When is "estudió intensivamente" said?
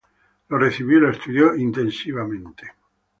1.11-2.73